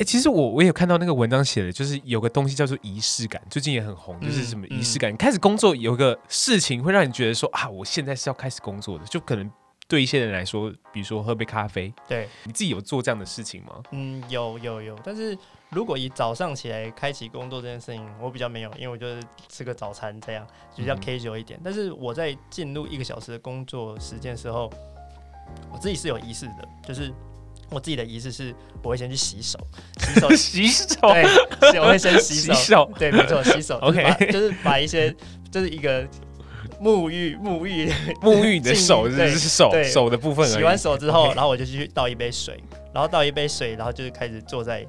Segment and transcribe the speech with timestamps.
[0.00, 5.12] 欸，其实我我也有看到那个文章写的，就是有个东西叫做仪式感，最近也很红，就是什么仪式感。
[5.12, 9.50] 你开始工作有个事情会让你觉得说啊，我现在是要开始工作的，就可能
[9.86, 11.92] 对一些人来说，比如说喝杯咖啡。
[12.08, 13.82] 对，你自己有做这样的事情吗？
[13.90, 14.98] 嗯，有有有。
[15.04, 15.36] 但是
[15.68, 21.58] 如果以早上起来开启工作这件事情，我比较没有，因为我就是吃个早餐这样，比较 casual 一点。
[21.58, 24.72] 嗯、但是我在进入一个小时的工作时间的时候，
[25.70, 27.12] 我自己是有仪式的，就是。
[27.70, 29.58] 我自己的仪式是，我会先去洗手，
[29.98, 30.96] 洗手，洗手，
[31.60, 32.90] 对，我会先洗手，洗手。
[32.98, 35.14] 对，没错，洗手， OK，就是，把一些，
[35.50, 36.02] 就是一个
[36.80, 37.88] 沐浴，沐浴，
[38.22, 40.48] 沐浴你的手， 就是手，手的部分。
[40.48, 44.84] 洗完手之后，然后我就去倒一杯水，然后倒一杯水，然后就是开始坐在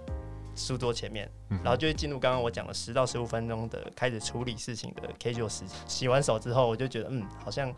[0.56, 1.30] 书桌前面，
[1.64, 5.70] 然后就会进入刚刚我讲的十到十五分钟的开始处理事情的 casual 时间。
[5.86, 7.72] 洗完手之后，我就觉得，嗯，好像。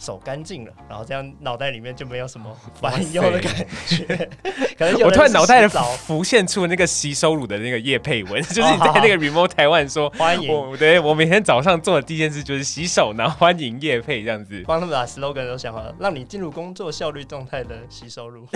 [0.00, 2.50] 手干净了，然后这样脑袋里面就没有什么
[2.80, 3.54] 烦忧的感
[3.86, 4.28] 觉。
[4.78, 18.46] 可能我突然脑袋浮现出那个洗手乳的那个叶佩文， 就是你在那个 remote 台湾说欢迎我，对，我每天早上做的第一件事就是洗手，然后欢迎叶佩这样子，帮他们把 slogan 都想好了，让你进入工作效率状态的洗手乳。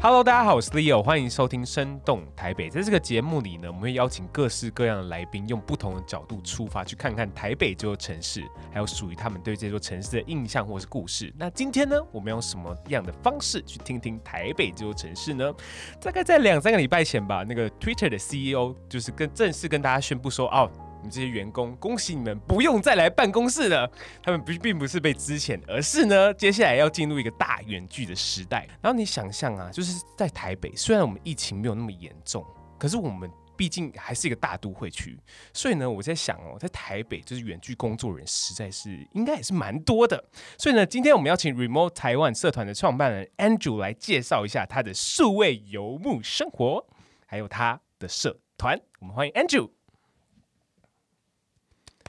[0.00, 2.70] Hello，大家好，我是 Leo，欢迎收听《生动台北》。
[2.72, 11.34] 在这个节目里呢，我们会邀请各式各样的来宾，用不同的角度出发，去看看台北这座城市，还有属于他们对这座城市的印象或是故事。
[11.36, 15.52] 那今天呢，我们用什么样的方式去听听台北这座城市呢？
[16.00, 20.70] 大概在两三个礼拜前吧，那个 Twitter 的 CEO 就是跟正式跟大家宣布说，哦。
[21.02, 23.90] 你这些员工，恭喜你们不用再来办公室了。
[24.22, 28.66] 他们不并不是被资遣，而是呢，接下来要进入一个大远距的时代。
[28.80, 32.44] 然后你想象啊，就是在台北，虽然我们疫情没有那么严重，
[32.78, 35.18] 可是我们毕竟还是一个大都会区。
[35.52, 40.22] 所以呢，我在想哦，在台北就是远距工作人实在是应该也是蛮多的。
[40.58, 46.86] 所以呢，今天我们邀请 Remote 台湾社团的创办人 Andrew 来介绍一下他的数位游牧生活，
[47.26, 48.80] 还有他的社团。
[49.00, 49.77] 我们欢迎 Andrew。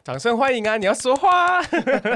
[0.04, 0.78] 掌声欢迎啊！
[0.78, 1.60] 你要说话，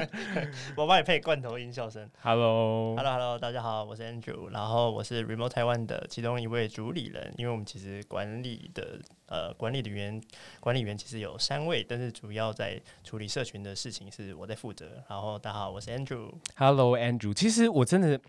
[0.75, 2.09] 我帮你配罐头音效声。
[2.21, 7.31] Hello，Hello，Hello，大家好，我是 Andrew，然后我是 Remote Taiwan 的其中一位主理人。
[7.37, 10.19] 因为我们其实管理的呃管理的员
[10.59, 14.87] 管理员其实有三位，但是主要在处理社群的事情是我在负责。
[15.09, 16.31] 然后大家好，我是 Andrew。
[16.55, 17.33] Hello，Andrew。
[17.33, 18.19] 其实我真的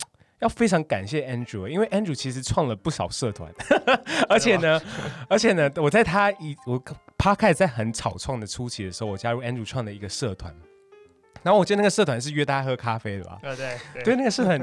[0.41, 3.51] 要非常感谢 Andrew，因为 Andrew 其实创了不少社团，
[4.29, 4.81] 而且呢，
[5.31, 6.83] 而且呢，我在他一我。
[7.25, 10.55] 他开始在很草创的初期的时候，我加入 Andrew 创的一个社团，
[11.43, 13.39] 然后我记得那个社团是约大家喝咖啡的吧？
[13.41, 14.61] 对对，对，对那个社团，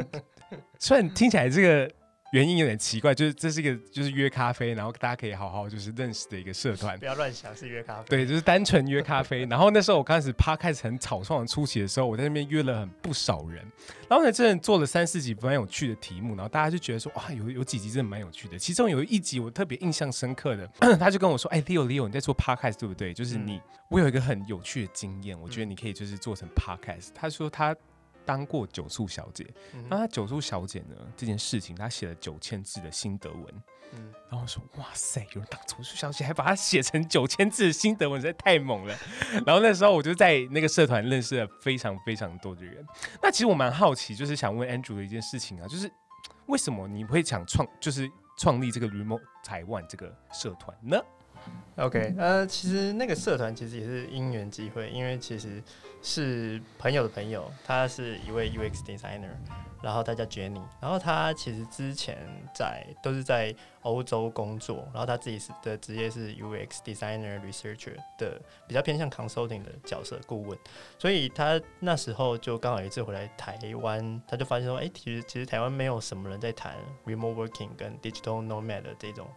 [0.77, 1.91] 虽然听起来这个。
[2.31, 6.97] 原因有点奇怪，就是这是一个就是约咖啡，然后大家可以好好就是认识的一个社团。
[6.97, 8.05] 不要乱想，是约咖啡。
[8.07, 9.45] 对，就是单纯约咖啡。
[9.51, 13.61] 然后那时候我刚开始趴开始很草创的初期的时候，我在那边约了很不少人。
[14.07, 18.57] 然后呢，真的做了三四集蛮有趣的题目，然后大家就觉得说，哇，有有几集真的蛮有趣的。
[18.57, 20.65] 其中有一集我特别印象深刻的，
[20.97, 23.13] 他就跟我说，哎，Leo Leo，你在做 Podcast 对不对？
[23.13, 27.09] 就是你，嗯、我有一个很有趣的经验，我觉得你可以就是做成 Podcast。
[27.13, 27.75] 他说他。
[28.25, 29.45] 当过九宿小姐，
[29.89, 30.95] 那她九宿小姐呢？
[31.15, 33.45] 这件事情她写了九千字的心得文，
[33.93, 38.95] 嗯，然后我说哇塞，有人当酒宿小姐还把它写成九千字的心得文，实在太猛了。
[39.45, 42.85] 然后那时候我就在那个社团认识了非常非常多的人。
[43.21, 45.91] 那其实我蛮好奇，就是想问 Andrew 的一件事情啊，就是
[46.47, 50.99] 为什么你会想创，就是创立这个 Remote Taiwan 这个社团呢
[51.77, 55.61] ？OK，呃，其实那个社团其实也是因缘机会，因为其实
[56.01, 59.31] 是朋友的朋友，他是一位 UX designer，
[59.81, 62.17] 然后他叫 Jenny，然后他其实之前
[62.53, 70.57] 在都是在欧洲工作，然后他自己是的职业是 UX designer researcher 的，比较偏向 consulting 的角色顾问，
[70.99, 76.75] 所以他那时候就刚好有一次回来台湾，他就发现说，哎、其实其实台湾没有什么人在谈
[77.05, 79.27] remote working 跟 digital nomad 的这种。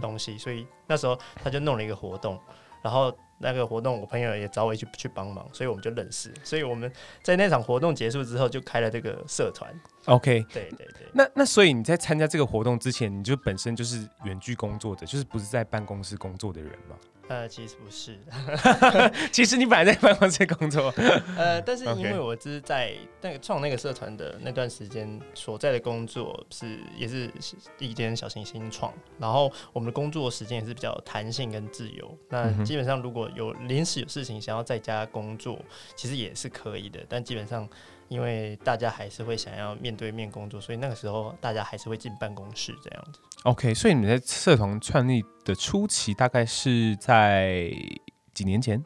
[0.00, 2.38] 东西，所以那时候他就弄了一个活动，
[2.82, 6.32] 然后那个活动我朋友也找我一起去帮忙，所以我们就认识。
[6.42, 6.90] 所以我们
[7.22, 9.74] 在那场活动结束之后就开了这个社团。
[10.06, 11.08] OK，对对对。
[11.12, 16.96] 那那所以你在参加这个活动之前，你就本身就是远距工作的，就是不是在办公室工作的人吗？
[17.28, 18.18] 呃，其实不是，
[19.32, 20.92] 其实你本来在办公室工作，
[21.36, 22.92] 呃，但是因为我只是在
[23.22, 27.30] 那个创那个社团的那段时间所在的工作是也是
[27.78, 32.16] 一间小型新创，然后我们的工作时间也是比较弹性跟自由。
[32.28, 35.58] 那基本上如果有临时有事情想要在家工作，
[35.96, 37.68] 其实也是可以的，但基本上。
[38.08, 43.18] 因为大家还是会想要面对面工作，所以那个时候大家还是会进办公室这样子。
[43.44, 47.70] OK，所以你们在社团创立的初期大概是在
[48.32, 48.82] 几年前？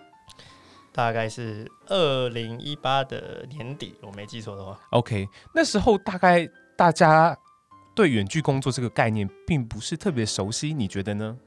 [0.92, 4.76] 大概是二零一八的年底，我没记错的话。
[4.90, 7.38] OK，那时候大概大家
[7.94, 11.38] 对远距工作这个概念并不是特别熟悉，你觉得呢？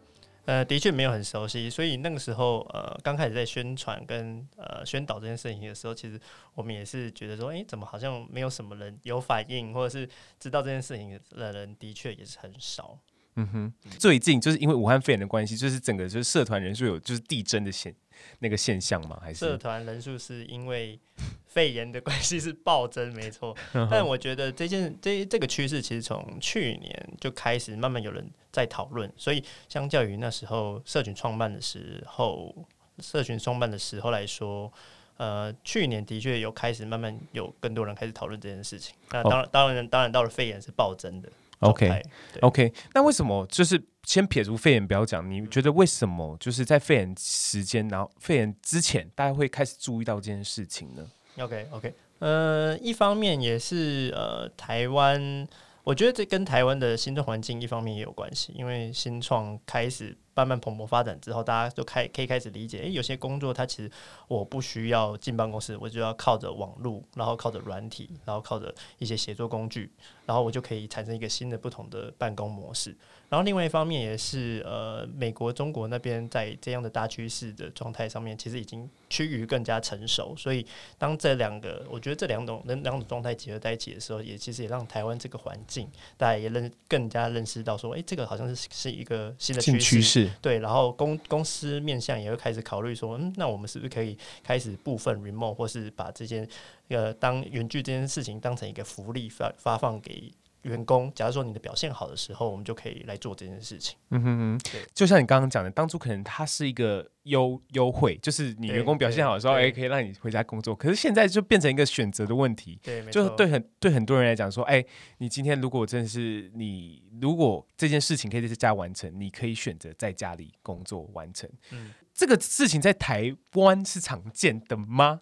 [0.45, 6.19] 呃，的确没有很熟悉，所以那个时候，呃，刚开始在宣传跟呃宣导这件事情的时候，其实
[6.55, 10.09] 我们也是觉得说，哎，怎么好像没有什么人有反应，或者是
[10.39, 12.97] 知道这件事情的人，的确也是很少。
[13.35, 17.95] 嗯哼，最近就是因为武汉肺炎的关系，就是整个就是社团人数有就是递增的现
[18.39, 19.17] 那个现象吗？
[19.21, 20.99] 还是社团人数是因为
[21.47, 23.55] 肺炎的关系是暴增，没错。
[23.89, 32.53] 但我觉得这件这这个趋势其实从去年就开始慢慢有人在讨论，所以相较于那时候社群创办的时候，
[32.99, 34.71] 社群创办的时候来说，
[35.15, 38.93] 呃，去年的确有开始慢慢有更多人开始讨论这件事情。
[39.09, 41.29] 那当然，当然，当然到了肺炎是暴增的。
[41.61, 42.03] OK，OK，、
[42.41, 45.27] okay, okay, 那为什么就是先撇除肺炎不要讲？
[45.29, 55.47] 你觉得为什么就是在肺炎时间，然后肺炎之前，大家会开始注意到这件事情呢？OK，OK，okay, okay, 呃，一方面也是呃，台湾，
[55.83, 60.17] 我觉得这跟台湾的新创环境一方面也有关系，因为新创开始。
[60.33, 63.91] 慢慢蓬勃发展之后，大家就开可以开始理解，诶、有些工作它其实
[64.29, 69.91] 我不需要进办公室，我就要靠着网络，然后靠着软体，然后靠着一些协作工具，
[70.25, 72.97] 然后我就可以产生一个新的不同的办公模式。
[73.31, 80.35] 然后另外一方面也是，呃，美国、中国那边在这样的大趋势的状态上面，其实已经趋于更加成熟。
[80.35, 80.65] 所以
[80.97, 90.29] 当这两个，我觉得这两种两两种状态结合在一起的时候，也其实也让台湾这个环境，大家也认更加认识到说，诶、欸，这个好像是是一个新的趋势。
[90.41, 96.45] 对，然后公公司面向也会开始考虑说，嗯，那我们是不是可以开始部分 remote，或是把这件
[96.89, 100.29] 呃当远距这件事情当成一个福利发发放给
[100.63, 101.11] 员工？
[101.13, 103.97] 假如说你的表现好的时候，我们就可以来做这件事情。
[104.09, 110.75] 嗯哼哼，对，就像你刚刚讲的，当初可能它是一个优优惠，就是你员工表现好的时候，哎，可以让你回家工作。
[110.75, 112.79] 可是现在就变成一个选择的问题。
[112.83, 114.83] 对，就对很对很多人来讲说，哎，
[115.17, 121.49] 你今天如果真的是你，如果这件事情可以在家完成，你可以选择在家里工作完成。
[121.71, 125.21] 嗯，这个事情在台湾是常见的吗？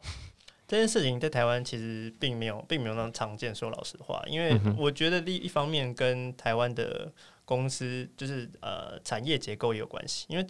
[0.70, 3.54] 这件事情在台湾其实并没有，并没有那么常见。
[3.56, 7.12] 说老实话，因为我觉得第一方面跟台湾的
[7.44, 10.28] 公司就是呃产业结构也有关系。
[10.30, 10.46] 因为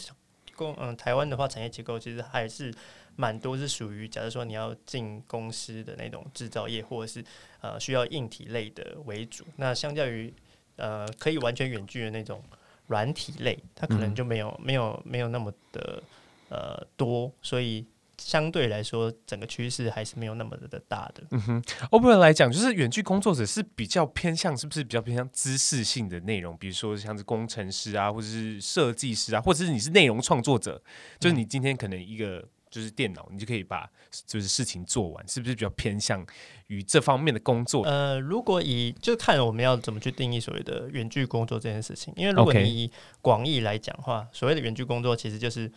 [0.58, 2.70] 公嗯台湾的话，产业结构其实还是
[3.16, 7.24] 蛮多是属于，假如说你要进公司的那种制造业，或者是
[7.62, 9.46] 呃需要硬体类的为主。
[9.56, 10.34] 那相较于
[10.76, 12.44] 呃可以完全远距的那种
[12.88, 16.04] 软体类，它可能就没有没有没有那么的
[16.50, 17.86] 呃多，所以。
[18.20, 21.24] 相对来说，整个趋势还是没有那么的大的。
[21.32, 26.56] 嗯哼，Open 来讲，就是远距工作者是比较偏向，是不是比较偏向知识性的内容？
[26.58, 30.82] 比如说像是工程师啊，或者是设计师啊，或者是你是内容创作者，
[31.20, 33.90] 就是你今天可能一个就是电脑，你就可以把
[34.28, 36.26] 就是事情做完，是不是比较偏向
[36.68, 37.84] 于这方面的工作？
[37.84, 45.72] 呃，如果以就看我们要怎么去定义所谓的远距工作这件事情，因为如果你以广义来讲的话，所谓的远距工作其实就是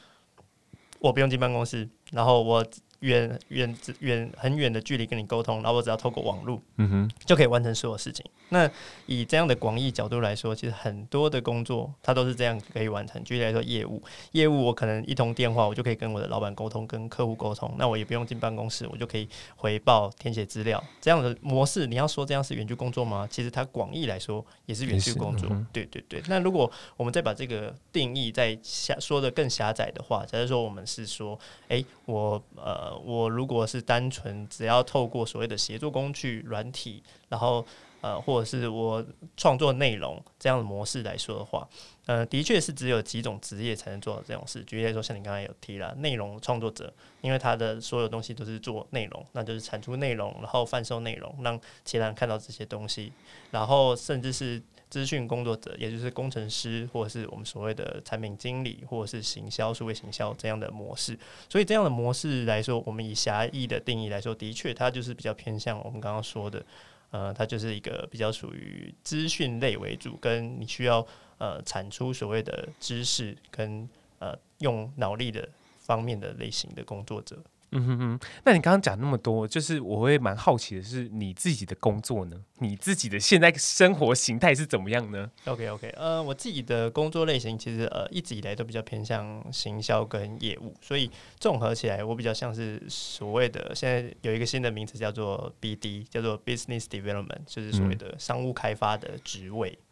[1.02, 1.88] 我不用进办公室。
[2.12, 2.64] 然后我
[3.02, 8.24] 远远远很远的距离跟你沟通，然后我只要透过网络，嗯哼，就可以完成所有事情。
[8.48, 8.70] 那
[9.06, 13.22] 以这样的广义角度来说，其实很多的工作它都是这样可以完成。
[13.24, 14.02] 举例来说，业务
[14.32, 17.74] 业务我可能一通电话，我就可以跟我的老板沟通，跟客户沟通。
[17.78, 20.82] 那我也不用进办公室，我就可以回报、填写资料。
[21.00, 23.26] 这样的模式，你要说这样是远距工作吗？
[23.30, 25.48] 其实它广义来说也是远距工作。
[25.50, 26.22] 嗯、对对对。
[26.28, 31.82] 那如果我们再把这个定义再狭说的更狭窄的话，假如说我们是说，哎。
[32.04, 37.64] 我呃，我如果是单纯只要透过所谓的协作工具软体，然后
[38.00, 39.04] 呃，或者是我
[39.36, 41.68] 创作内容这样的模式来说的话，
[42.06, 44.62] 呃，的确是只有几种职业才能做到这种事。
[44.64, 53.12] 举例来说，像你刚才有提了内容创作者，因为他的所有东西都是做内容，那就是产出内容，然后贩售内容，让其他人看到这些东西，
[53.50, 54.62] 然后甚至是。
[54.92, 61.18] 资讯工作者，也就是工程师，或者是我们所谓的产品经理，或者是行销、数位行销这样的模式。
[61.48, 66.62] 所以这样的模式来说，我们以狭义的定义来说，的确它就是比较偏向我们刚刚说的，
[67.10, 71.06] 呃，它就是一个比较属于资讯类为主，跟你需要
[71.38, 77.42] 呃产出所谓的知识跟呃用脑力的方面的类型的工作者。
[77.72, 82.36] 嗯哼哼，那你刚刚讲那么多，就是我会蛮好奇的是，你自己的工作呢？
[82.58, 91.10] 你自己的现在生活形态是怎么样呢？OK OK，呃，我自己的工作类型其实呃一直以来都比较偏向行销跟业务，所以
[91.40, 99.70] 综合起来，我比较像是所谓的现在有一个新的名词叫做 BD，叫做 Business Development，就是所谓的商务开发的职位。
[99.70, 99.88] 嗯、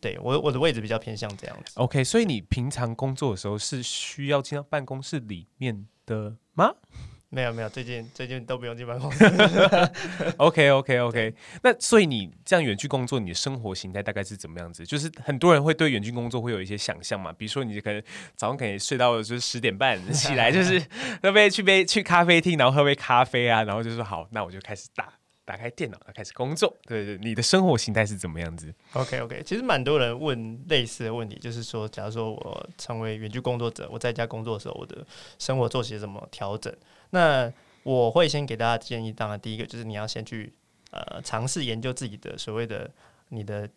[0.00, 1.74] 对我我的位置比较偏向这样子。
[1.76, 6.74] OK，所以你平常工作的时候是需要进到办公室里面的吗？
[7.32, 9.24] 没有没有，最近最近都不用进办公室。
[10.36, 14.84] OK OK OK，那所以你这样远距工作，你的生活形态大概是怎么样子？
[14.84, 18.02] 就是很多人会对远距工作会有一些想象嘛，比如说你可能
[18.34, 20.82] 早上可以睡到就是十点半起来，就是
[21.22, 25.19] 喝杯去杯去咖啡厅，然后喝杯咖啡啊，然后就说好，那我就开始打。
[25.50, 26.72] 打开电脑，开始工作。
[26.84, 35.04] 对对，你的生活形态是怎么样子？OK OK，其实蛮多人问类似的问题，就是说，假如说我成为远距工作者，我在家工作的时候，我的
[35.40, 36.72] 生活作息怎么调整？
[37.10, 37.52] 那
[37.82, 40.52] 我会先给大家建议，当然第一个就是你要先去
[40.92, 42.88] 呃尝试研究自己的所谓的
[43.30, 43.68] 你的。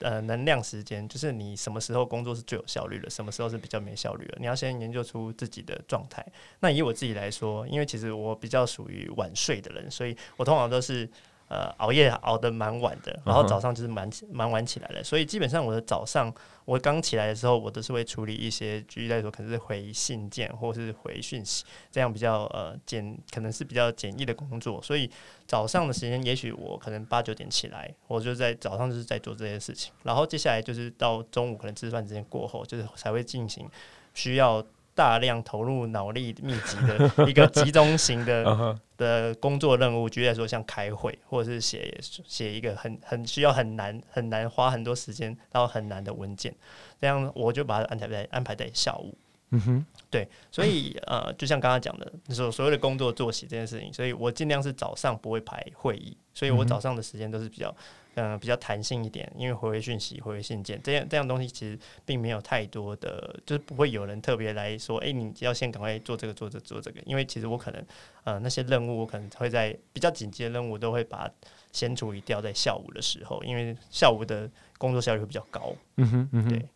[0.00, 4.36] 呃，能量时间就是你什么时候工作是最有效率的，什么时候是比较没效率的。
[4.40, 6.24] 你要先研究出自己的状态。
[6.60, 11.08] 那以我自己来说，因为其实我比较属于晚睡的人，所以我通常都是。
[11.48, 16.32] 呃，熬夜熬得蛮晚的，然后早上就是蛮蛮晚起来的，所以基本上我的早上，
[16.66, 24.78] 我刚起来的时候，我都是会处理一些，举例来说，可能是回信件或是回讯息，这样比较呃简，可能是比较简易的工作。
[24.82, 25.10] 所以
[25.46, 33.66] 早上的时间，也许我可能八九点起来，我就在早上就是在做这些事情，然后接下来就是到中午可能吃饭时间过后，就是才会进行
[34.12, 34.62] 需要。
[34.98, 46.52] 大量投入脑力密集的一个集中型的 的工作任务，举例来说，像开会或者是写写一个很很需要很难很难花很多时间，然后很难的文件，
[47.00, 49.16] 这样我就把它安排在安排在下午。
[49.50, 57.72] 嗯哼，对，所以呃，就像刚刚讲的，所所谓的工作作息这件事情，所以我尽量是早上不会排会议，所以我早上的时间都是比较。
[58.20, 67.86] 嗯、比较弹性一点，因为回回讯息、回回信件这样这样东西，其实并没有太多的，就是不会有人特别来说，哎、你要先赶快做这个、做这个、做这个，因为其实我可能，
[68.24, 71.30] 呃，那些任务我可能会在比较紧急的任务都会把
[71.78, 74.50] 先处理掉在下午的时候，因为下午的。
[74.78, 75.74] 工作效率会比较高。
[75.96, 76.68] 嗯哼，嗯哼，对。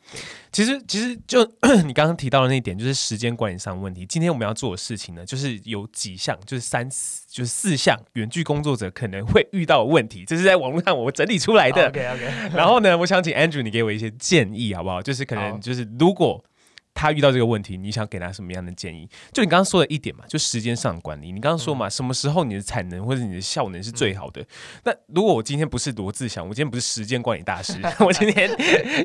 [0.51, 1.45] 其实，其实就
[1.87, 4.05] 你刚刚提到的那一点，就是时间管理上的问题。
[4.05, 6.85] 今天我们要做的事情呢，就是有几项，就是三，
[7.29, 11.87] 就是四项远距工作者可能会遇到的问题，这是在网络上我整理出来的。
[11.87, 12.57] OK OK。
[12.57, 15.01] 然后呢，我想请 Andrew 你给我一些建议，好不好？
[15.01, 16.45] 就是可能就是如果。
[16.95, 19.09] 他遇到这个问题，你想给他什么样的建议？
[19.33, 21.33] 就你刚刚说的一点嘛，就时间上的管理。
[21.33, 24.45] 你刚刚说嘛，什么时候你的产能或者你的效能是最好的？
[24.85, 28.51] 那如果我今天不是罗志祥，我今天不是时间管理大师， 我今天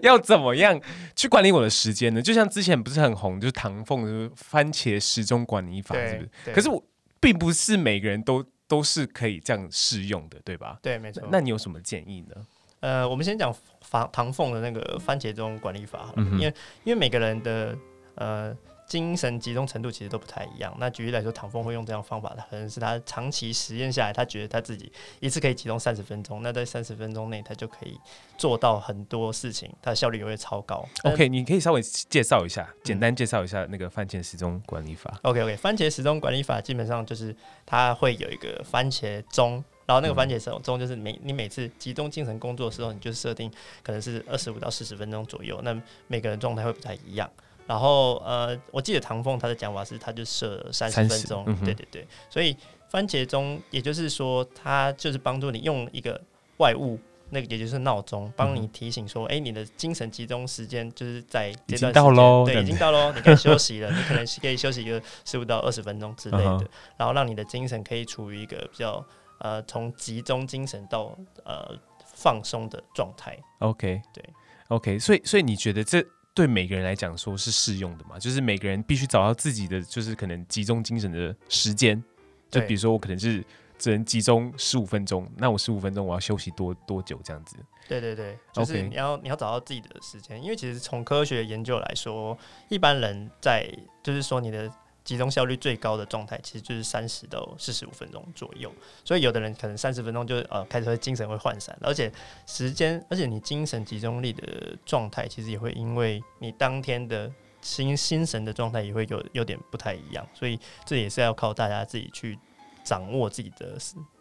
[0.03, 0.79] 要怎么样
[1.15, 2.21] 去管理我的时间呢？
[2.21, 6.53] 就像之前不是很红，就是唐凤的番茄时钟管理法，是不是？
[6.53, 6.83] 可是我
[7.19, 10.77] 并不是每个人都都是可以这样适用的，对吧？
[10.81, 11.27] 对，没错。
[11.31, 12.35] 那你有什么建议呢？
[12.79, 13.53] 呃，我们先讲
[13.89, 16.53] 唐唐凤的那个番茄钟管理法，因为
[16.83, 17.75] 因为每个人的
[18.15, 18.55] 呃
[18.85, 20.73] 精神集中程度其实都不太一样。
[20.79, 27.99] 那举例来说，唐凤会用这样方法，他可能是他长期实验下来，他觉得他自己一次可以集中三十分钟，那在三十分钟内他就可以
[28.37, 30.85] 做到很多事情，他的效率也会超高。
[31.03, 35.19] OK，你可以稍微介绍一下，简单介绍一下那个番茄时钟管理法。
[35.23, 39.63] OK OK，番茄时钟管理法基本上就是它会有一个番茄钟。
[39.87, 43.49] 然后那个番茄钟就是每你每次集中精神工作的时候，你就设定
[43.81, 45.59] 可能是二十五到四十分钟左右。
[45.63, 45.73] 那
[46.07, 47.27] 每个人状态会不太一样。
[47.65, 51.45] 然后呃，我记得唐凤他的讲法是，他就设三十分钟。
[51.47, 52.05] 嗯、对对对。
[52.29, 52.55] 所以
[52.89, 56.21] 番茄钟也就是说，它就是帮助你用一个
[56.57, 61.93] 外物，那个也就是闹钟，帮你提醒说，哎、欸，你的精神集中时间就是在这段时间。
[61.93, 62.45] 到喽。
[62.45, 63.89] 对，已经到喽，你可以休息了。
[63.89, 69.01] 你可能可以休息一个十五到二十分钟之类的， 嗯、然后让你的精神可以处于一个比较。
[69.39, 71.15] 呃，从集中精神到
[71.45, 73.37] 呃放松的状态。
[73.59, 74.23] OK，对
[74.69, 76.03] ，OK，所以所以你觉得这
[76.33, 78.17] 对每个人来讲说是适用的吗？
[78.17, 82.03] 就是每个人必须找到自己的，就是可能集中精神的时间。
[82.49, 83.43] 就比如说我可能是
[83.77, 87.57] 只能集中十五分钟，那我十五分钟我要休息多多久这样子？
[87.87, 92.37] 对对对，就是你要.你要找到自己的时间，因为其实从科学研究来说，
[92.69, 93.69] 一般人在
[94.01, 94.71] 就是说你的。
[95.07, 98.69] 集中效率最高的状态，其实就是三十到四十五分钟左右。
[99.05, 102.11] 所以有的人可能三十分钟就呃开始会精神会涣散，而且
[102.45, 110.27] 时间，而且你精神集中力的状态，其实也会因为你当天的心心神的状态也会有有点不太一样。
[110.33, 112.37] 所以这也是要靠大家自己去
[112.83, 113.77] 掌握自己的。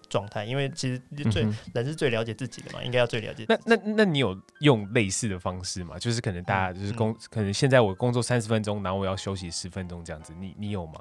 [0.08, 3.44] 状态，因为其实最、嗯、人是最了解自己的嘛，应该要最了解。
[3.48, 5.98] 那那那你有用类似的方式吗？
[5.98, 11.00] 就是可能大家就是工，嗯、可能现在我工作三十分钟，然后我要休息十分钟这样子，你你有吗？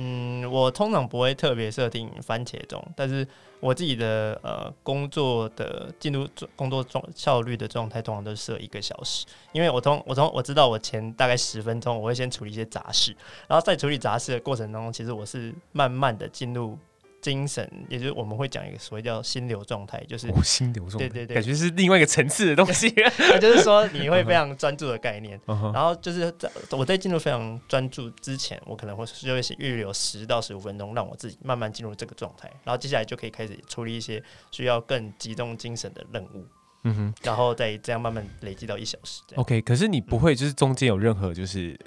[0.00, 3.26] 嗯，我通常不会特别设定番茄钟，但是
[3.58, 13.16] 我自己的呃工作的进入工作状效率的状态，通常都是设一个小时，因为我从我从我知道我前大概十分钟，我会先处理一些杂事，
[13.48, 16.78] 然后在处理杂事的过程当中，其实我是慢慢的进入。
[17.20, 22.90] 精神，也就是我们会讲一个所谓叫心流状态，就是、哦、心流状态，对对对，感觉是另外一个层次的东西。
[23.40, 36.46] 就是说你会非常专注的概念， 然后就是在我在进入非常专注之前，我可能会就会预留十到十五分钟，让我自己慢慢进入这个状态，然后接下来就可以开始处理一些需要更集中精神的任务。
[36.84, 39.22] 嗯哼，然后再这样慢慢累积到一小时。
[39.34, 41.78] OK，可是你不会就是中间有任何就是。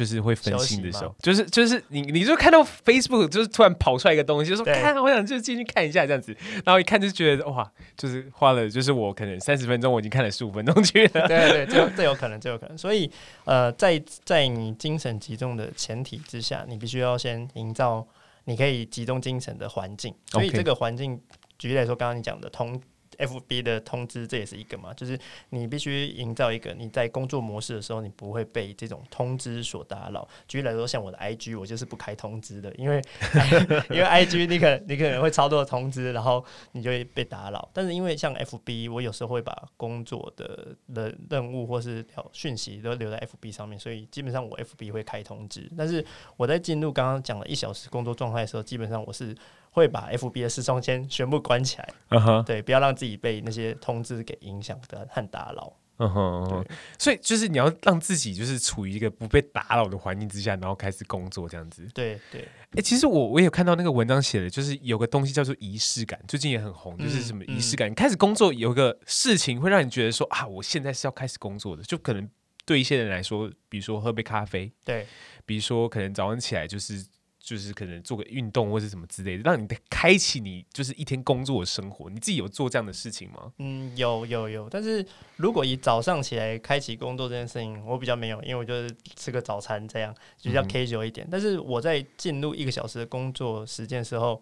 [0.00, 11.28] 就是会分心的时候，就是就是你你就看到 Facebook 就是突然跑出来一个东西，就说看，我想就进去看一下这样子，然后一看就觉得哇，就是花了就是我可能三十分钟，我已经看了十五分钟去了。
[11.28, 12.78] 对对，这这有可能，这有可能。
[12.78, 13.10] 所以
[13.44, 18.06] 呃，在在你精神集中的前提之下，你必须要先营造
[18.46, 20.14] 你可以集中精神的环境。
[20.28, 21.20] 所以这个环境，
[21.58, 22.80] 举例来说，刚刚你讲的通。
[23.20, 25.18] FB 的通知，这也是一个嘛，就是
[25.50, 30.26] 你必须营造一个你在工作模式的时候，你不会被这种通知所打扰。
[30.48, 33.02] 举例来说，像我的 IG，我就是不开通知的，因为
[33.90, 37.68] 因为 IG 你可能你可能会超多通知，然后你就会被打扰。
[37.72, 45.70] 但是因为像 FB，我有时候会把工作的的任务或是讯息都留在 FB 上面，所以基本上我 FB 会开通知。
[45.76, 46.04] 但是
[46.36, 49.36] 我在进入刚刚讲了一小时工作状态的时候，基本上我是。
[49.70, 52.42] 会把 FB 的视窗先全部关起来，uh huh.
[52.44, 55.72] 对，不要让自己被那些通知给影响的和打扰。
[56.02, 56.66] 嗯哼、uh，huh.
[56.98, 61.86] 所以就是你要让自己就是处于一个不被打扰的环境之下，然后开始工作这样子。
[61.92, 62.40] 对对。
[62.40, 67.88] 哎、欸，其实我我也有看到那个文章写的，就是有个东西叫做仪式感，最近也很红，就是什么仪式感。
[67.88, 72.26] 嗯嗯、你开始工作有个事情会让你觉得说啊，我现在是要开始工作的，就可能
[72.64, 75.06] 对一些人来说，比如说喝杯咖啡，对，
[75.44, 77.04] 比如说可能早上起来就是。
[77.50, 82.08] 就是可能做个运动或是什么之类的，让你开启你就是一天工作的生活。
[82.08, 83.52] 你自己有做这样的事情吗？
[83.58, 84.68] 嗯，有有有。
[84.70, 85.04] 但是
[85.34, 90.14] 如果以早上起来开启工作这件事情，我比较没有，因为我就是吃个早餐这样，
[90.44, 91.26] 比较 casual 一点。
[91.26, 94.40] 嗯、但是我在进入一个小时的工作时间的时候，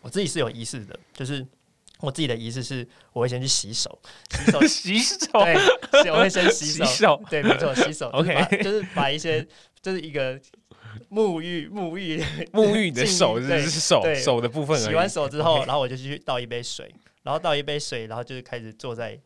[0.00, 1.44] 我自己是有仪式的，就是
[1.98, 3.98] 我自己的仪式是，我会先去洗手，
[4.30, 5.26] 洗手， 洗手，
[5.90, 8.08] 对，我会先洗手，洗手对，没错，洗手。
[8.14, 9.44] OK，就是把一些，
[9.82, 10.40] 就是一个。
[11.10, 12.22] 沐浴，沐浴，
[12.52, 14.78] 沐浴你的手 是，是手手的部分。
[14.78, 19.18] 洗完手之后然后我就去倒一杯水，然后倒一杯水，然后就是开始坐在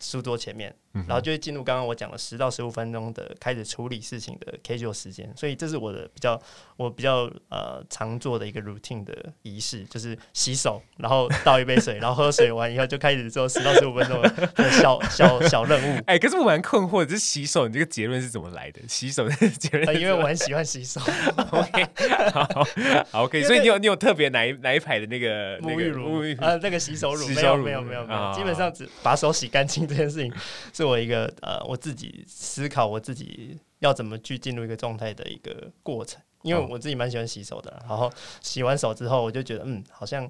[0.00, 0.74] 书桌前面。
[0.92, 6.40] 然后就会进入刚刚我讲的十到十五分钟的开始处理事情的 casual 时间，所以这是我的比较
[6.76, 15.96] 我比较呃常做的一个 routine 的仪式，就是洗手，然后倒一杯水， 然后喝水完以后就开始做十到十五分钟的小 小小任务。
[16.06, 18.80] 哎、欸，可是我蛮困惑的，这洗手，你这个结论是怎么来的？
[18.88, 19.94] 洗手的结论、呃？
[19.94, 21.00] 因为我很喜欢洗手。
[21.50, 21.86] OK，
[22.32, 22.48] 好，
[23.12, 26.20] 好，OK，所以你有你有特别哪一哪一排的那个沐浴乳？
[26.38, 27.26] 呃，那个洗手乳？
[27.26, 30.32] 洗手乳没有没有没有没有，哦、基本上只把手洗干净这件事情
[30.72, 40.28] 是我一个呃，我自己思考我自己要怎么去进入一个状态的一个过程，因为我自己蛮喜欢洗手的，然后洗完手之后，我就觉得嗯，好像。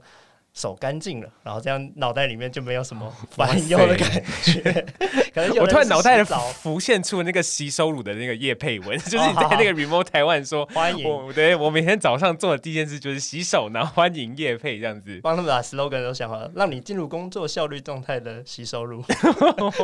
[0.58, 4.10] 手干净了，然后这样脑袋里面就没有什么烦忧的感
[4.42, 4.84] 觉。
[5.32, 6.24] 可能 我突然脑袋里
[6.60, 11.08] 浮现出那个洗手乳的那个叶佩文， 就是你在那个 remote 台湾说欢迎。
[11.08, 15.20] 我对我每天早上做的第一件事就是洗手，然后欢迎叶佩这样子。
[15.22, 19.00] 帮他们把 slogan 都想好了，让你进入工作效率状态的洗手乳，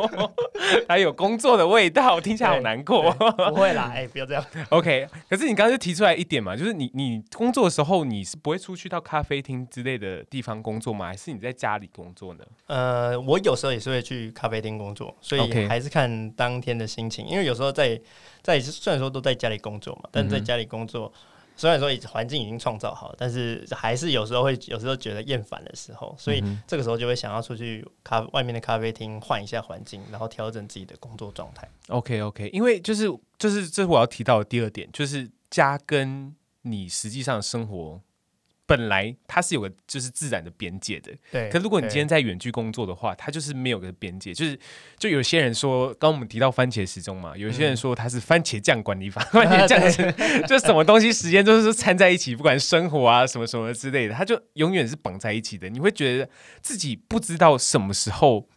[0.89, 3.09] 还有工作的味道，听起来好难过。
[3.13, 4.45] 不会啦，哎、欸，不要这样。
[4.69, 11.05] OK，可是你刚刚就提出来一点嘛，就是你你工作的时候你是不会出去到咖啡厅之类的地方工作吗？
[11.05, 12.43] 还是你在家里工作呢？
[12.65, 17.23] 呃，我有时候也是会去咖啡厅工作，所以还是看当天的心情。
[17.27, 18.01] 因为有时候在
[18.41, 21.13] 在虽然说都在家里工作嘛，但在家里工作，
[21.55, 31.69] 虽然说环境已经创造好，但是还是有时候会有时候觉得厌烦的时候，所以这个时候就会想要出去咖外面的咖啡厅换一下环境，然后调整自己的工作状态。
[31.89, 33.05] OK OK，因为就是
[33.37, 38.01] 就是这是我要提到的第二点，就是家跟你实际上生活。
[38.67, 41.49] 本来它是有个就是自然的边界的，对。
[41.49, 44.59] 可如果你今天在远距工作的话，它就是没有个边界，就是
[44.97, 50.11] 就有些人说，刚刚我们提到番茄时钟嘛，有些人说它是番茄酱管理法，嗯、 番茄酱是
[50.47, 55.69] 就什么东西时间都是掺在一起，不管生活啊什么什么之类的，它就永远是绑在一起的。
[55.69, 56.29] 你会觉得
[56.61, 58.47] 自己不知道什么时候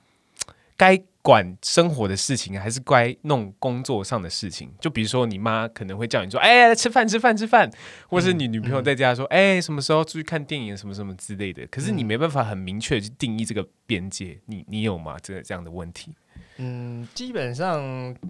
[0.76, 1.02] 该。
[1.28, 4.72] 管生活的事情，还是该弄工作上的事情。
[4.80, 7.70] 就比如说，你妈可能会叫你说：“哎、欸，吃饭，吃饭，吃饭。”
[8.08, 14.40] 或是你女朋友在家说：“哎、嗯嗯欸，什么时候出去看电影，什么什么之类的。”可是你没办法很明确去定义这个边界。
[14.46, 15.18] 你你有吗？
[15.22, 16.14] 这个这样的问题？
[16.60, 17.80] 嗯，基本上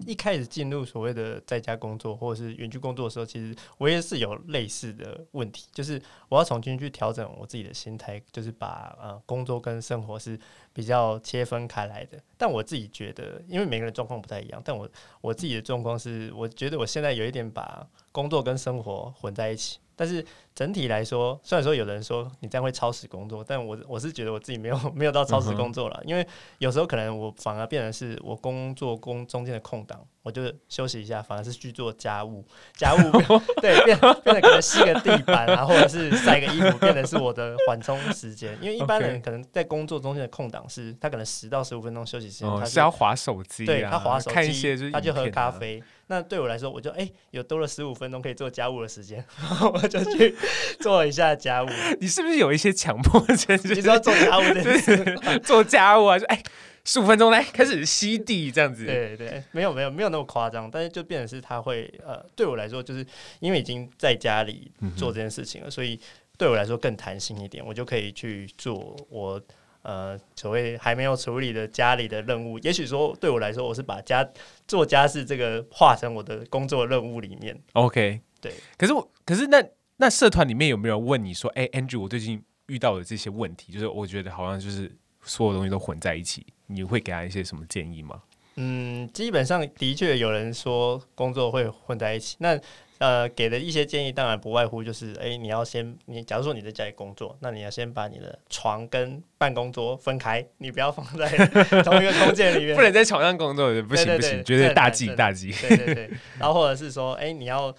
[0.05, 10.39] 一开始进入所谓的在家工作或者是远距工作的时候，其实我也是有类似的问题，就是我要重新去调整我自己的心态，就是把呃工作跟生活是
[10.71, 12.19] 比较切分开来的。
[12.37, 14.87] 但我自己觉得，因为每个人状况不太一样，但我
[15.21, 19.79] 我自己的状况是，我觉得我现在有一点把工作跟生活混在一起。
[19.99, 26.25] 但是整体来说，虽然说有人说你这样会超时工作，但我我是觉得我自己没有 没有到超时工作了，因为
[26.59, 32.45] 有时候可能我反而变成是我工作工中间的空档，我就休息一下，反而是去做家务，
[32.77, 33.11] 家务
[33.61, 38.57] 对变变得可能吸个地板啊，或者是晒个衣服，变得是我的缓冲时间。
[38.61, 45.83] 因为一般人可能在工作中间的空档是，他可能十到十五分钟休息时间，他是要划手机，对他划手机，他就喝咖啡。
[46.11, 49.23] 那对我来说，我就哎、欸，有多了十五分钟可以做家务的时间，
[49.73, 50.35] 我就去
[50.79, 51.67] 做一下家务。
[52.01, 53.55] 你是不是有一些强迫症？
[53.63, 56.41] 你知道做家务这件事做家务啊，就哎，
[56.83, 58.87] 十五分钟来开始吸地这样子。
[58.87, 63.05] 对对，没有没有没有那么夸张，但是就变成是他会呃，对我来说，就是
[63.39, 65.99] 因为已经在家里做这件事情了，嗯、所以
[66.39, 69.39] 对我来说更弹性一点，我就可以去做我。
[69.81, 74.29] 呃，所谓还没有处理的家里的任务，也许说对我来说，我是把家
[74.67, 77.57] 做家事这个化成我的工作任务里面。
[77.73, 78.53] OK，对。
[78.77, 79.63] 可是我，可是那
[79.97, 88.21] 那社团里面有没有问你说，哎、欸，Andrew，我最近遇到的这些问题，就是我觉得好像就是所有东西都混在一起，你会给他一些什么建议吗？
[88.55, 92.35] 嗯，基本上的确有人说工作会混在一起。
[92.39, 92.59] 那
[92.99, 101.27] 呃，给的一些建议当然不外乎就是，哎、欸，你要先，你假如说你在家里工作，那你要先把你的床跟办公桌分开，你不要放在
[101.83, 105.51] 同一个空间里面，不能在床上工作，不行不行，绝对大忌大忌。
[105.51, 107.73] 对对对，然后或者是说，哎、欸，你要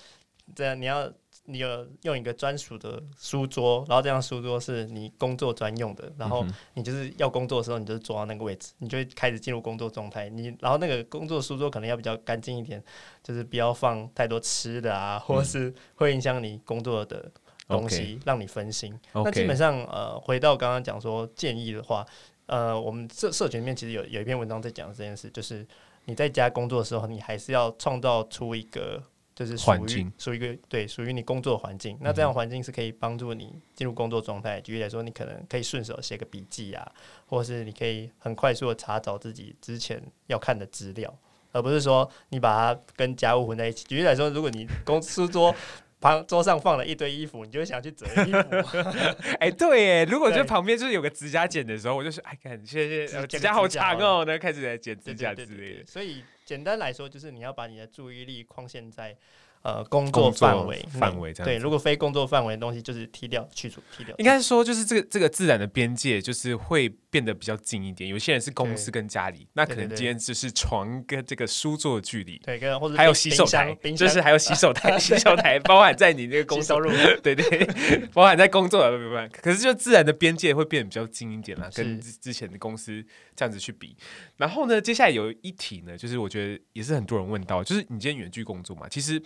[0.54, 1.10] 这样，你要。
[1.50, 10.28] 你有用一个专属的书桌，然后这样书桌是你工作专用的，然后你就是要工作的时候，你就是坐到那个位置，你就会开始进入工作状态。
[10.28, 12.82] 你然后那个工作书桌可能要比较干净一点，
[13.22, 17.30] 就是不要放太多吃的啊，或者是会影响你工作的
[17.66, 18.98] 东西，嗯、让你分心。
[19.12, 22.06] 那基本上呃，回到刚刚讲说建议的话，
[22.46, 25.66] 呃，我们社社群里面其实有有一篇文章在讲这件事，就是
[26.04, 29.02] 你在家工作的时候，你还是要创造出一个。
[29.40, 34.60] 就是环境属于一个对属于你工作环境，那这样环境是可以帮助你进入工作状态。
[34.60, 36.92] 举例来说，你可能可以顺手写个笔记啊，
[37.24, 41.18] 或是你可以很快速的查找自己之前要看的资料，
[41.52, 43.86] 而不是说你把它跟家务混在一起。
[43.86, 45.56] 举例来说，如果你公司桌
[46.02, 48.78] 旁桌上放了一堆衣服，你就会想去折衣服。
[49.40, 55.86] 哎、欸，对，哎，如果就旁边就是有个指甲剪的时候，我就说，哎，看，谢谢，指甲好长哦，那开始来剪指甲之类的。
[55.86, 56.22] 所以。
[56.50, 59.16] 简单来说，就是你要把你的注意力框限在
[59.62, 61.44] 呃工作范围范围这样。
[61.44, 64.14] 对，如果非工作范围的东西，就是踢掉、去除、踢掉。
[64.18, 68.08] 应该是说，就是这个这个自然的边界，就是会变得比较近一点。
[68.08, 72.38] 有些人是公司跟家里，那可能今天只是床跟这个书桌的距离。
[72.38, 76.90] 对，跟或者还有洗手台，就是还有洗手台， 洗手台包含在你那个工作入，
[77.22, 77.66] 对对，
[78.12, 79.30] 包含在工作的部分。
[79.42, 83.04] 可是就自然的边界会变得比较近一点啦，跟之前的公司
[83.36, 83.96] 这样子去比。
[84.36, 89.20] 然后呢，接下来有一题呢，就是我觉得也是很多人问到，就是你今天远距工作嘛，其实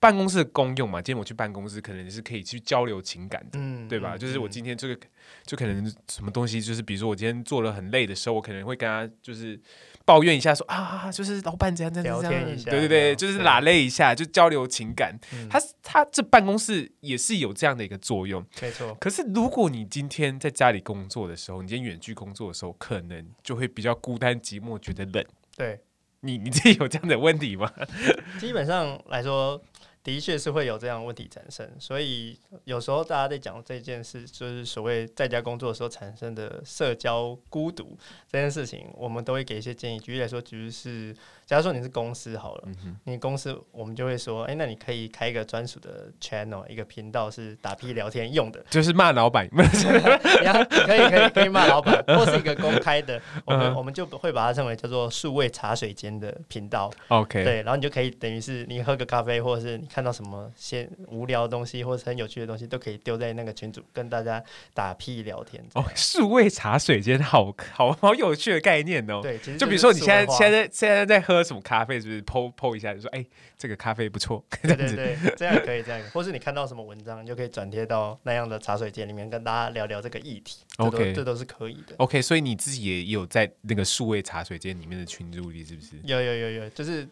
[0.00, 4.16] 办公室的功用嘛，今天我去办公室，可能是可以去交流情感的，嗯，对吧？
[4.16, 4.98] 就是我今天这个
[5.46, 9.60] 就可能什么东西，就是比如说我今天做了很累的时候，我可能会跟他就是。
[10.06, 15.16] 抱怨一下说啊，就是老板这样这样这样，对对对，就是拉累一下，就交流情感。
[15.48, 18.92] 他他这办公室也是有这样的一个作用，没错。
[18.94, 25.24] 可是如果你今天在家里工作的时候，你今天远距工作的时候，可能就会比较孤单寂寞，觉得冷。
[25.56, 25.78] 对，
[26.20, 27.70] 你你自己有这样的问题吗？
[28.40, 29.62] 基本上来说。
[30.02, 40.00] 的确是会有这样问题产生，所以有时候大家在讲这件事，就是所谓在家工作的时候产生的社交孤独这件事情，我们都会给一些建议。
[40.00, 41.14] 举例来说，其实是
[41.50, 42.68] 假如说你是公司好了，
[43.02, 56.90] 你公司我们就会说，哎、欸，那你可以开一个专属的 channel，一个频道是打屁聊天用的，就是骂老板， 可以可以可以骂老板， 或是一个公开的，我们、嗯、我们就会把它称为叫做数位茶水间的频道。
[57.08, 59.90] OK，对，然后你就可以等于是你喝个咖啡，或者是你。
[59.90, 64.40] 看到什么些无聊的东西或者很有趣的东西，都可以丢在那个群组，跟大家
[64.72, 65.60] 打屁聊天。
[65.74, 69.18] 哦，数位茶水间，好好好有趣的概念哦。
[69.20, 73.26] 对，其实就比如说你现在现在现在在喝什么咖啡，是不是 po po 一下，就说哎、欸，
[73.58, 74.44] 这个咖啡不错。
[74.62, 80.58] 对对对，这样可以这样，或是你看到什么文章，你就可以转贴到那样的茶水间里面，跟大家聊聊这个议题。
[80.78, 81.94] OK，这都是可以的。
[81.98, 85.96] OK，所以你自己也有在那个数位茶水间里面的群组里，是不是？
[86.04, 87.06] 有有有有，就是。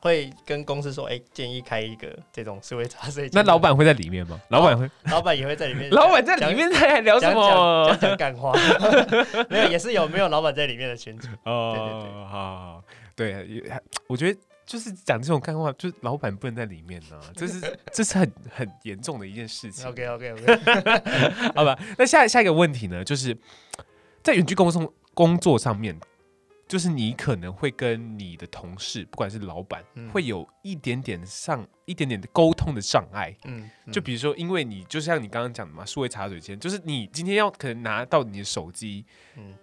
[0.00, 3.30] 会跟公司说，哎、欸，建议开一个这种数位茶水。
[3.32, 4.40] 那老板会在里面吗？
[4.48, 5.88] 老板会，老板也会在里面。
[5.94, 7.86] 老板在里面他还聊什么？
[7.90, 8.52] 讲讲干话。
[9.48, 11.28] 没有，也是有没有老板在里面的群组。
[11.44, 13.70] 哦，对对对，好好，对，
[14.06, 19.86] 我觉得就是讲这种干话，就是老板不能在里面呢、啊，这是这是很很严重的一件事情。
[19.88, 20.56] OK OK OK，
[21.54, 21.78] 好吧。
[21.98, 23.36] 那下下一个问题呢，就是
[24.22, 25.98] 在远距工作工作上面。
[26.68, 33.36] 就是你可能会跟你的同事，不管是老板，嗯、会有一点点上一点点的沟通的障碍。
[33.44, 39.04] 嗯，嗯就比如说，因为你就像你刚刚讲的嘛，数位茶水间，就是你今天要可能拿到你的手机，
[39.36, 39.54] 嗯，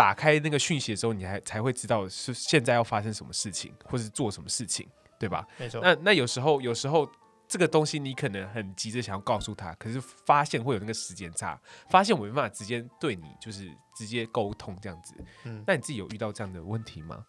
[0.00, 5.46] 打开那个讯息的时候，你还才会知道是现在要发生什么事情，或是做什么事情，对吧？
[5.58, 5.80] 没错。
[5.82, 7.06] 那那有时候，有时候。
[7.52, 15.12] 这个东西你可能很急着想要告诉他，可是发现会有那个时间差，发现我没办法直接对你就是直接沟通这样子。
[15.42, 17.26] 嗯，那你自己有遇到这样的问题吗？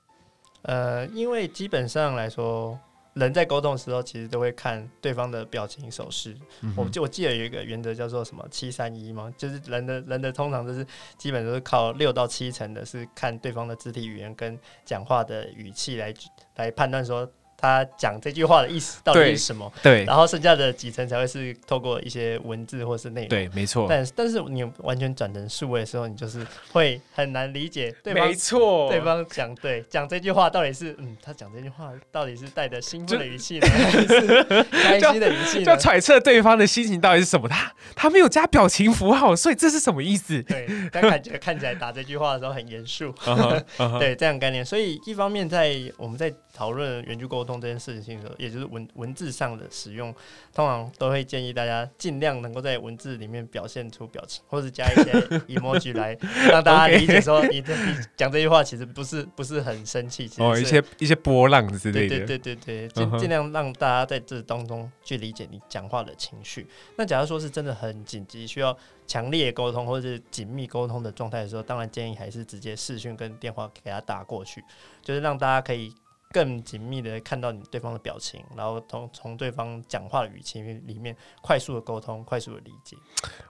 [0.61, 2.79] 呃，因为基本上来说，
[3.13, 6.35] 人在沟通的时候，其实都会看对方的表情手势。
[6.61, 10.85] 嗯、我就我记得有一个原则叫做什么七三一嘛，就是人的人的通常都是
[11.17, 16.13] 基本都是靠六到七成的是看对方的肢体语言跟讲话的语气来
[16.55, 17.29] 来判断说。
[17.61, 19.71] 他讲这句话的意思到底是什么？
[19.83, 23.29] 对，对，然后剩下的几层才会是透过一些文字或是内容。
[23.29, 23.85] 对，没错。
[23.87, 28.27] 但但是你完全转成数位的时候，你就是会很难理解对方。
[28.27, 35.65] 没错，对方讲对讲这句话到底是嗯，他讲这句话到底是带着兴奋的语气呢，就 还是开心的语气呢？
[35.65, 37.47] 就揣测对方的心情到底是什么？
[37.49, 40.41] 他他没有加表情符号，所以这是什么意思？
[40.43, 43.13] 对，但感觉看起来打这句话的时候很严肃。
[43.99, 44.63] 对，这样概念。
[44.63, 50.13] 所以一方面在我们在讨论远距沟通这件事情的时候，也就是文文字上的使用，
[50.53, 55.11] 通常都会建议大家尽量能够在文字里面表现出表情，或者加一些
[55.49, 56.15] emoji 来
[56.49, 66.67] 让大家理解说你这你讲这句话其实不是不是很生气，哦，一些一些波浪之类的，对对对对对，尽尽量让大家在这当中去理解你讲话的情绪。
[66.97, 74.63] 那假如说是真的很紧急，需要强烈沟通或者是紧密沟通的状态的时候，当然建议还是直接视讯跟电话给他打过去，
[75.01, 75.93] 就是让大家可以。
[76.31, 82.95] 更紧密的看到你对方的表情，然后从从对方讲话的语气里面快速的沟通，快速的理解。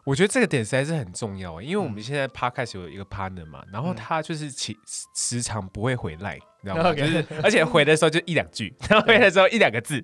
[0.04, 4.78] 我觉得这个点实在是很重要，因为我们现在 Podcast 有一个 partner 嘛，然后他就是其
[5.15, 6.94] 时常不会回来，你知道吗？
[6.94, 10.04] 就是而且回的时候就一两句，然后回的时候一两个字，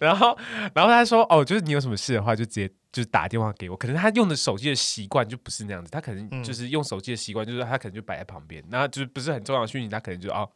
[0.00, 0.36] 然后
[0.74, 3.76] 然后他说哦，就是你有什么事的话，就直接就是打电话给我。
[3.76, 10.48] 可能他用的手机的习惯就不是那样子，他可能就是用手机的习惯，就是他可能就摆在旁边，然后就是不是很重要的讯息，他可能就哦。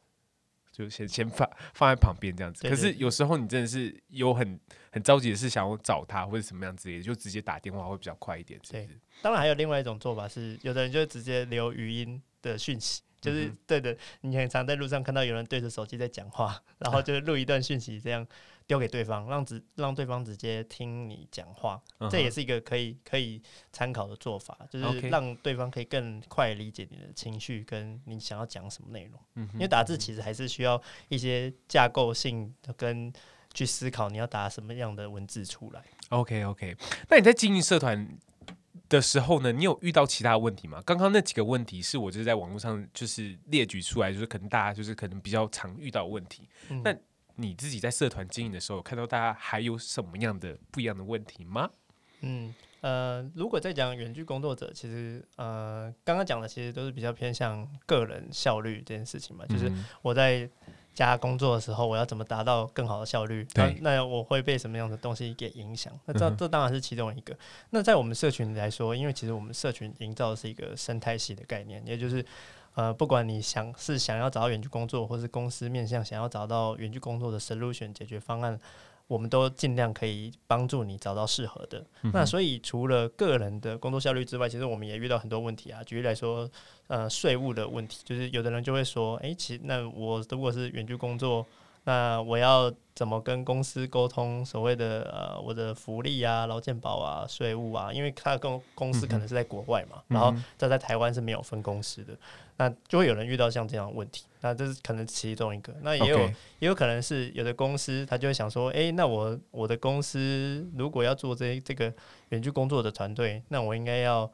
[0.72, 4.58] 就先先放放在旁边这样子，可是有时候你真的是有很
[4.90, 8.72] 很着急的事想要找他或者什么样子也，就直接打电话会比较快一点，是是？
[8.72, 8.88] 对，
[9.20, 18.26] 当然还有另外一种做法是，有的人就直接留语音的讯息，就是对的，你很常在路上看到有人对着手机在讲话，然后就录一段讯息这样。
[18.72, 22.10] 丢给对方，让直让对方直接听你讲话，uh huh.
[22.10, 29.20] 这也是一个可以可以参考的做法，就是让对方可以更快理解你的情绪跟你想要讲什么内容。
[29.34, 30.80] 嗯、因为打字其实还是需要
[31.10, 33.12] 一些架构性的跟
[33.52, 35.84] 去思考你要打什么样的文字出来。
[36.08, 36.74] OK OK，
[37.10, 38.08] 那你在经营社团
[38.88, 40.82] 的时候呢，你有遇到其他问题吗？
[40.86, 46.48] 刚刚那几个问题是我就是在网络上就是列举出来，就是可能大家就是可能比较常遇到的问题。
[46.82, 47.02] 那、嗯
[47.36, 51.70] 你自己在社团经营的时候，看到大家还有什么样的不一样的问题吗？
[52.20, 60.48] 嗯呃，如果在讲远距工作者，其实呃，刚刚讲的其实都是比较偏向个人效率这件事情嘛，嗯、就是我在
[60.92, 63.44] 家工作的时候，我要怎么达到更好的效率？
[63.54, 65.92] 对那，那我会被什么样的东西给影响？
[66.06, 67.32] 那这这当然是其中一个。
[67.34, 67.38] 嗯、
[67.70, 72.24] 那在我们社群来说，因为其实我们社群营造的是一个生态系的概念，也就是。
[72.74, 78.58] 呃，不管你想是想要找到远距工作，或是公司面向想要找到远距工作的 solution 解决方案，
[79.06, 81.84] 我们都尽量可以帮助你找到适合的。
[82.02, 85.84] 嗯、那所以除了个人的工作效率之外，其实我们也遇到很多问题啊。
[85.84, 86.50] 举例来说，
[86.86, 91.46] 呃，税务的问题，就是有的人就会说，诶、欸，其那我如果是远距工作，
[91.84, 97.92] 那我要怎么跟公司沟通所谓的呃我的福利啊、劳健保啊、税务啊？
[97.92, 102.14] 因为他的公公司可能是在国外嘛，嗯、然后他在台湾是没有分公司的，
[102.56, 104.24] 那就会有人遇到像这样的问题。
[104.40, 106.18] 那这是可能其中一个，那也有.
[106.60, 111.92] 也有可能是有的公司他就会想说，哎、欸，那我我的公司如果要做这这个
[112.28, 114.30] 远距工作的团队，那我应该要。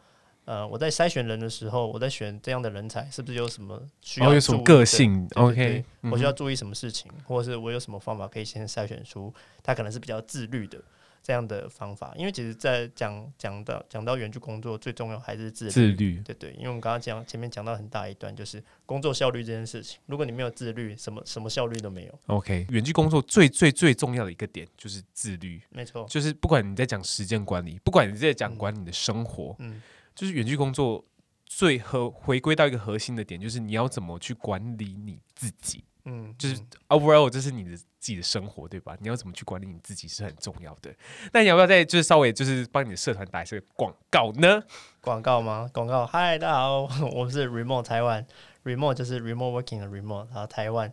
[0.49, 9.31] 呃，我在筛选人的时候，我在选这样的人才，是不是有什么需要有什么个性？OK，我需要注意什么事情，嗯、或者是我有什么方法可以先筛选出
[9.63, 10.83] 他可能是比较自律的
[11.23, 12.15] 这样的方法？
[12.17, 15.71] 因为其实，在讲讲到讲到远距工作，最重要还是自律。
[15.71, 16.53] 自律，对对。
[16.53, 20.01] 因为我们刚刚讲前面讲到很大一段，就是工作效率这件事情。
[20.07, 22.19] 如果你没有自律，什么什么效率都没有。
[22.29, 25.61] OK，远距工作最最最重要的一个点就是自律。
[25.69, 29.73] 没错，就是不管你在讲时间管理，不管你在讲管理你的生活，嗯。
[29.73, 29.83] 嗯
[30.19, 31.05] 就是远距工作
[31.47, 35.85] 最核回归到一个核心的点，就是你要怎么去管理你自己。
[36.07, 36.57] 嗯，就是
[36.89, 38.97] overall 这是你的自己的生活，对吧？
[38.99, 40.93] 你要怎么去管理你自己是很重要的。
[41.33, 44.61] 那你要不要再就是稍微就是帮你的社团打一些广告呢？
[45.01, 45.71] 广告吗？
[45.73, 46.05] 广告。
[46.05, 46.83] 嗨，大家好，
[47.15, 48.27] 我们是 Remote Taiwan。
[48.65, 50.93] remote 就是 remote working 的 remote，然后台湾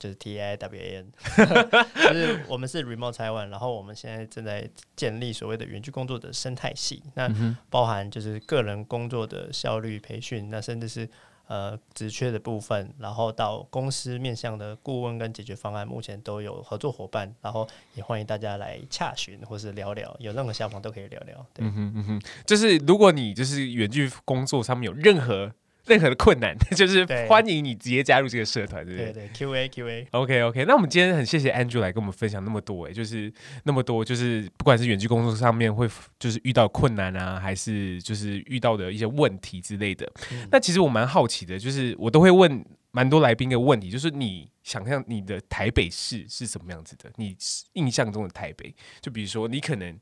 [0.00, 1.12] 就是 T I W A N，
[2.08, 7.32] 就是我们是 remote Taiwan，，然后我们现在正在建立所谓的远距工作的生态系，那
[7.68, 11.08] 包含就是个人工作的效率培训，那甚至是。
[11.50, 21.44] 呃，职缺的部分，然后到公司面向的顾问跟解决方案，目前都有合作伙伴，然后也欢迎大家来洽询或是聊聊，有任何想法都可以聊聊。
[21.52, 25.52] 对，嗯哼嗯哼，就是如果你就是远距工作上面有任何。
[25.86, 29.12] 任何的困难， 就是欢迎你直接加入这个社团，对不对？
[29.12, 30.64] 对对，Q A Q A，OK OK。
[30.64, 33.32] 那我们今天很谢谢 Andrew 来跟我们分享那么多，哎，就是
[33.64, 35.88] 那么多，就是不管是远距工作上面会
[36.18, 40.10] 就是遇到困难啊，还是就是遇到的一些问题之类的。
[40.32, 47.10] 嗯、那其实我蛮好奇的，就是我都会问蛮多来宾的问题，就是你想象你的台北市是什么样子的？
[47.16, 47.36] 你
[47.72, 49.98] 印象中的台北，就比如说你可能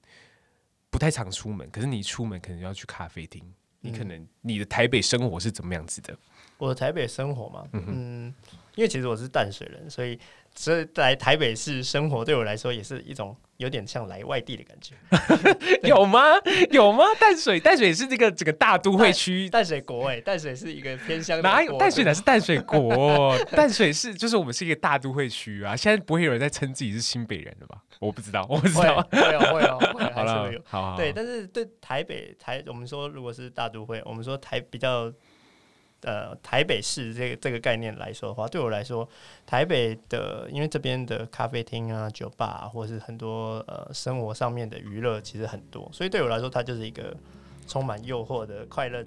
[0.91, 3.43] 不太常出门，可是你出门可能要去咖啡厅。
[3.81, 6.17] 你可能你的台北生活是怎么样子的？
[6.59, 8.35] 我的台北生活嘛，嗯，嗯，
[8.75, 10.19] 因为其实我是淡水人，所以
[10.59, 14.97] 所以来台北市生活对我来说也是一种有点像来外地的感觉。
[15.87, 16.21] 有吗？
[16.73, 17.05] 有吗？
[17.21, 23.39] 淡水淡水是这个整个大都会区，淡水国哎，淡水是一个偏乡，哪有淡水哪是淡水国？
[23.55, 27.79] 淡水是就是我们是一个大都会区啊，现在不会有人在称自己是新北人了吧？
[28.01, 29.79] 我不知道，我不知道，会有会有，
[30.13, 30.61] 还是会有。
[30.65, 35.13] 好，好，好，对，但是对台北台，我们说如果是大都会，我们说台比较
[36.03, 39.09] 呃台北市这个这个概念来说的话，对我来说，
[39.47, 47.17] 台北的因为这边的咖啡厅啊、酒吧啊，或是很多呃生活上面的娱乐其实很多，所以对我来说，它就是一个。
[47.69, 49.05] 充满诱惑的快乐。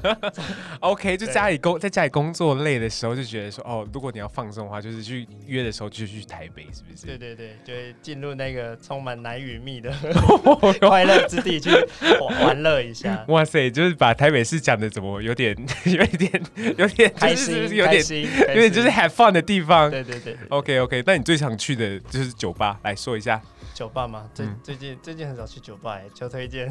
[0.80, 7.06] OK，就家里工在家里工作累的时候，就觉得说哦，如果你要放松的话，就是去约的时候就去台北，是不是？
[7.06, 9.90] 对对对，就会进入那个充满奶与蜜的
[10.80, 11.70] 快乐之地去
[12.20, 13.24] 玩乐一下。
[13.28, 16.42] 哇塞，就是把台北市讲的怎么有点有一点
[16.76, 18.04] 有点开心，有点
[18.48, 19.90] 有点就是 have fun 的地方。
[19.90, 23.40] 对对对，对，OK OK，那你最常去的就是酒吧，来说一下。
[23.78, 24.28] 酒吧吗？
[24.34, 26.68] 最最近最近很少去酒吧，哎，求推荐。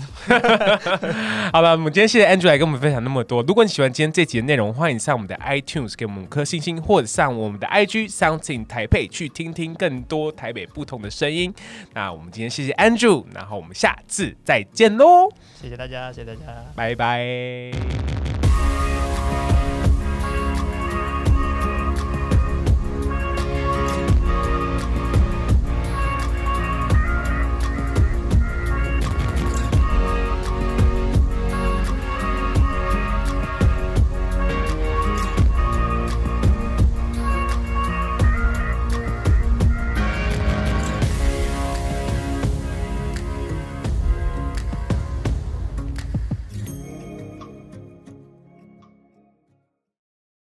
[1.53, 3.41] 好了，我们今天谢谢 Andrew 来跟我们分享那么多。
[3.43, 11.53] 如果你喜欢今天这集的内容，欢迎上我们的 iTunes 给我们五颗星星，或者上我们的 IG Sounds in Taipei 去听听更多台北不同的声音。
[11.93, 15.29] 那我们今天谢谢 Andrew，然后我们下次再见喽！
[15.61, 18.46] 谢谢大家，谢谢大家，拜拜。